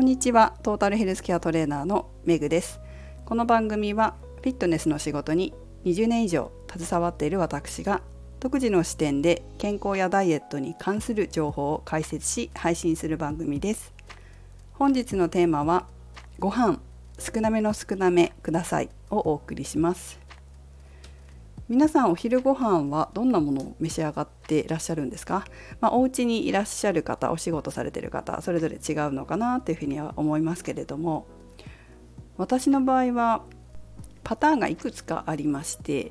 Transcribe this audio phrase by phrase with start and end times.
[0.00, 0.54] こんにちは。
[0.62, 2.80] トータルヘルスケアトレーナーのメグです。
[3.26, 5.52] この番組はフィットネスの仕事に
[5.84, 8.00] 20年以上携わっている私が
[8.40, 13.92] 独自の視点で健康やダイエットに関する情報を解説し配信する番組です。
[14.72, 15.86] 本日のテーマは
[16.38, 16.80] ご飯
[17.18, 20.18] 少なめの少なめくださいをお送りします。
[21.70, 25.44] 皆さんお昼ご飯はどんなものを召し上がっていらっしゃるんですか、
[25.80, 31.28] まあ、お家にいらっしゃる方お仕事されてる方それぞれ違うのかなというふうには思いますけれども
[32.38, 33.44] 私の場合は
[34.24, 36.10] パターンがいくつかありまして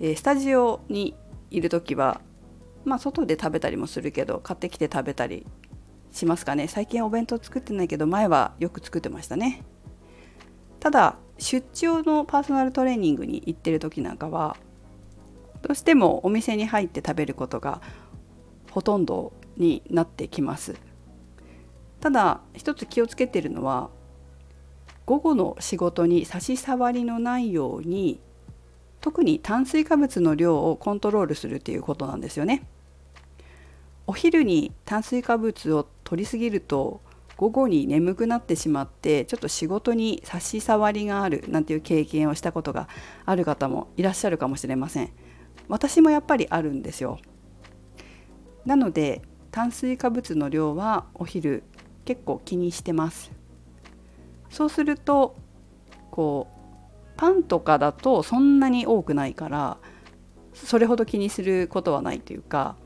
[0.00, 1.14] えスタジオに
[1.52, 2.20] いる時は
[2.84, 5.46] まあ外で食べたりもするけど買ってきて食べたり
[6.10, 6.66] しますかね。
[6.66, 9.62] 最近お弁当作ってないけど前はよく作ってましたね。
[10.80, 14.56] ただ出張のパーソナルトレーニングに行ってる時なんかは
[15.62, 17.80] どうしてもお店に入って食べることが
[18.70, 20.76] ほとんどになってきます
[22.00, 23.90] ただ一つ気をつけてるのは
[25.06, 28.20] 午後の仕事に差し障りのないように
[29.00, 32.66] 特に炭水化物の量をコントロールするっていうことなんですよね
[34.06, 37.00] お昼に炭水化物を取りすぎると
[37.36, 42.88] 午後に眠くなってしまってちょっと仕事に差し障りがあるなんていう経験をしたことが
[43.24, 45.10] ある方もいらっしゃるかもしれません。
[45.70, 47.18] 私もやっぱりあるんですよ。
[48.66, 51.62] なので炭水化物の量はお昼
[52.04, 53.30] 結構気にしてます。
[54.50, 55.36] そうすると
[56.10, 56.60] こう
[57.16, 59.78] パンとかだとそんなに多くないから
[60.54, 62.76] それほど気にすることはないというか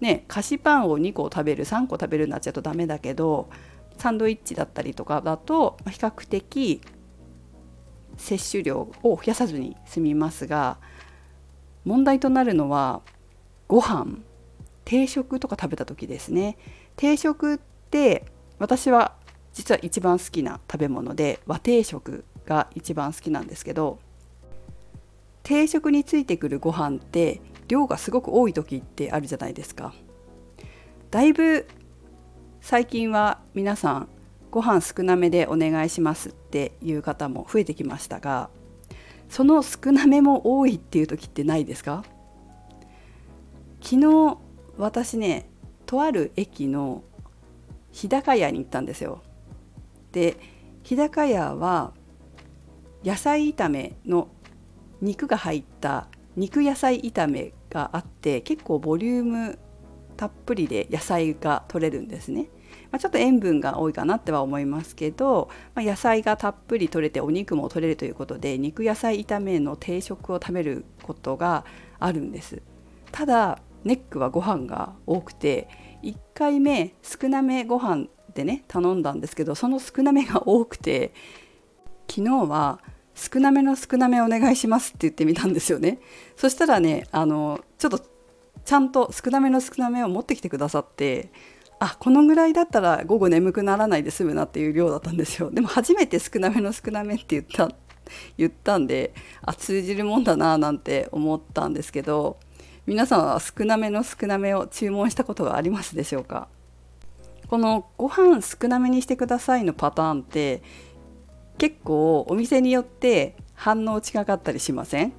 [0.00, 3.50] ね菓子パンを2個食べる3個食べるになっちゃうとダメだけど
[3.98, 6.80] サンドイッチだったりとかだと比較的
[8.16, 10.78] 摂取量を増やさずに済みますが
[11.86, 13.00] 問題となるのは
[13.68, 14.18] ご飯
[14.84, 16.58] 定食とか食べた時ですね。
[16.96, 17.58] 定食っ
[17.90, 18.26] て
[18.58, 19.14] 私は
[19.52, 23.98] 実は一番好きな食べ物で和定食が一番好きなんですけど
[25.42, 29.94] 定食についてくるご飯って量がすごく多い時ってあるじゃないですか。
[31.10, 31.66] だいぶ
[32.60, 34.08] 最近は皆さん
[34.50, 38.50] ご飯少なめでお願いしますっていう方も増えてきましたが
[39.28, 42.04] その少なめも多いっていう時ってないですか？
[43.82, 44.38] 昨日
[44.78, 45.48] 私ね
[45.84, 47.02] とある駅の
[47.92, 49.22] 日高屋に行ったんですよ。
[50.12, 50.36] で
[50.82, 51.92] 日高屋は
[53.04, 54.28] 野菜炒めの
[55.00, 59.58] 肉が入った肉野菜炒めがあって結構ボリューム
[60.16, 62.48] たっぷりで野菜が取れるんですね。
[62.90, 71.64] まあ、ちょっと塩分が多いかなっては思いますけど、まあ、野菜がたっぷり取れてお肉も取れるということで肉野菜炒めの定食を食べることが
[71.98, 72.62] あるんです。
[73.12, 75.68] ただネックはご飯が多くて
[76.02, 81.14] 1回目少なめご飯でね頼んだんですけどその少なめが多くて
[82.10, 82.80] 昨日は
[83.14, 86.00] 少なめの少なめお願いしますって言ってみたんですよね。
[86.36, 88.00] そしたらねあのちょっと
[88.64, 91.30] ちゃんと少なめの少なめを持ってきてくださって
[91.78, 95.50] あこのぐらいだったら午後眠くならないで済むなっていう量だったんですよ。
[95.54, 97.70] でも初めて少なめの少なめって言った
[98.38, 102.38] 言ったんであ通じるもんだななんて思ったんですけど
[102.86, 106.48] 皆さんは少なめの少なめを注文したことがありますでしょうか？
[107.48, 110.62] このご飯少なめにしてくださいのパターンって
[111.58, 115.12] 結構お店によって反応近かったりしません？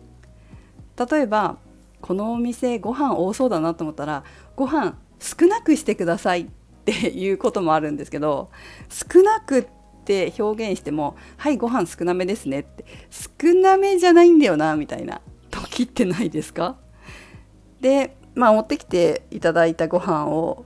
[1.09, 1.57] 例えば
[2.01, 4.23] このお店ご飯多そうだなと思ったら
[4.55, 6.45] ご飯少なくしてくださいっ
[6.85, 8.49] ていうこともあるんですけど
[8.89, 9.67] 少なくっ
[10.05, 15.21] て表現しても「はいご飯少なめですね」って少なめじゃないんだよなみたいな。
[15.49, 16.77] 時ってないですか？
[17.81, 20.65] でまあ持ってきていただいたご飯を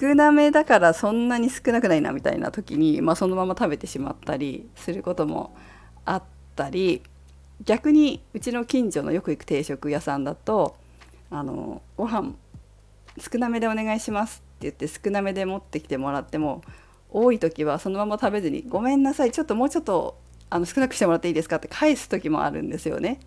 [0.00, 5.56] 少なめだからそんなに少なくないなみたいな時に、まあ、そのまま食べてしまったりすることも
[6.04, 6.22] あっ
[6.54, 7.02] たり
[7.64, 10.76] 逆にうちの近所のよく行く定食屋さんだと
[11.30, 12.34] あのご飯
[13.18, 16.62] 少なめでお願いしますって言って少なめで持ってきてもらっても
[17.10, 20.18] 多い時はそのまま食べずに「ごめんなさいちょっともうちょっと
[20.50, 23.20] あの少なくしてもらっていいですか?」って返す時もあるんですよね。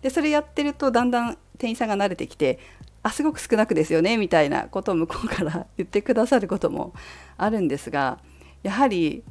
[0.00, 2.58] でそれやってるとだんだん店員さんが慣れてきて
[3.02, 6.92] 「あすごく少なくですよね」みたいなことを向こうから 言ってくださることも
[7.36, 8.18] あるんですが
[8.62, 9.22] やはり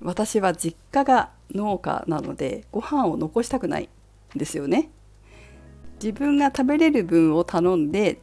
[0.00, 3.88] 私は実家が農家なのでご飯を残したくない
[4.34, 4.90] んですよね。
[6.02, 8.18] 自分が食べれる分を頼んで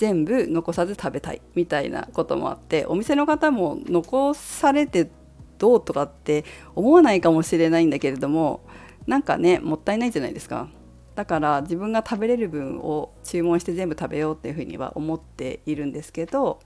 [0.00, 5.10] 全部残さず食べたいみたいなこともあってお店の方も残されて
[5.58, 8.62] どうとかって思わないかもしれないんだけれども
[9.06, 10.70] なんかねもったいないじゃないですか。
[11.16, 16.60] だから自分が食べれる分を注文して全部食べようっていうふうには思っているんですけど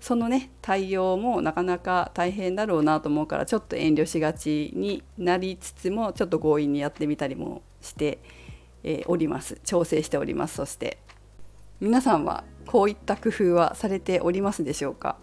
[0.00, 8.22] そのね対応もなかなか大変だろうなと思うからちょっと遠慮しがちになりつつもちょっと強引にやってみたりもして、
[8.82, 9.60] え、おります。
[9.62, 10.54] 調整しております。
[10.54, 10.96] そして
[11.80, 15.16] 皆さんはこういった工夫はされておりますでしょうか？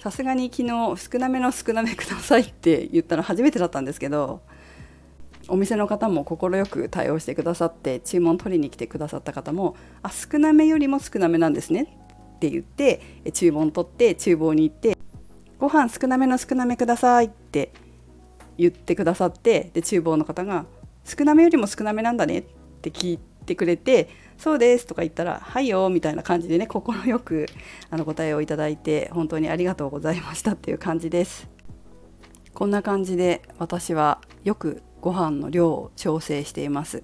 [0.00, 4.40] さすがに昨日少なめの少なめくださいって言ったの初めてだったんですけど
[5.46, 11.82] お店の方も快く対応してくださって注文取りに来てくださった方もあ少なめよりも少なめなんですね
[12.34, 13.00] って言って
[13.32, 14.98] 注文取って厨房に行って
[15.60, 17.72] ご飯少なめの少なめくださいって
[18.58, 20.66] 言ってくださってで厨房の方が
[21.04, 22.44] 少なめよりも少なめなんだねっ
[22.82, 24.08] て聞いてくれて
[24.40, 26.82] そうですとか言ったらはいよみたいな感じでね快
[27.20, 27.46] く
[27.90, 31.46] あの答えをいただいて本当にありがとうございましたっていう感じです。
[32.54, 37.02] こんな感じで私はよくご飯の量を調整しています。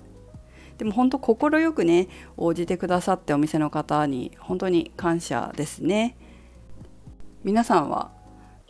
[0.79, 6.17] でも本当快くね応じてくださってお店の方に本当に感謝ですね。
[7.45, 8.11] 皆さんは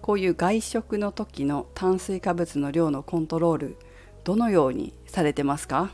[0.02, 3.76] こういう外食の時の炭水化物の量のコントロール
[4.24, 5.90] どのようにされてますか？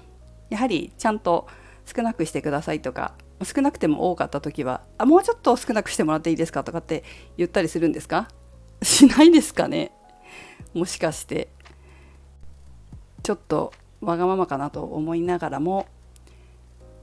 [0.49, 1.47] やはりちゃんと
[1.85, 6.63] 少なくしてくださいとか少なくても多かった時はあもうちょっと少なくしてもらっていいですか？
[6.65, 7.03] とかって
[7.37, 8.29] 言ったりするんですか？
[8.83, 9.93] しないですかね？
[10.75, 11.49] もしかして。
[13.23, 15.87] ちょっとわがままかなと思いながらも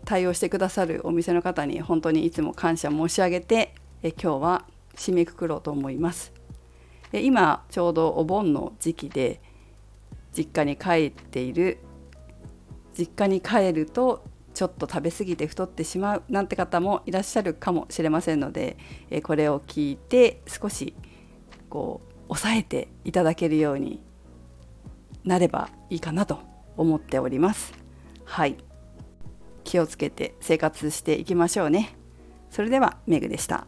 [0.04, 3.74] 対応してくださるお店の方に本当にいつも感謝申し上げて
[4.04, 4.66] え今日は
[4.96, 6.34] 締めくくろうと思います。
[7.14, 9.40] え今ちょうどお盆の時期で
[10.36, 11.78] 実家に帰っている
[12.98, 14.26] 実家に帰ると
[14.60, 18.76] ちょっと食べ過ぎて太ってしまうなんて方もいらっしゃるかもしれませんので
[19.10, 20.98] えこれを聞いて少し
[21.70, 24.02] こう抑えていただけるように
[25.24, 26.42] なればいいかなと
[26.76, 27.74] 思っております。
[28.26, 28.58] はい。
[29.64, 31.96] 気をつけて生活していきましょうね。
[32.50, 33.66] それではメグでした。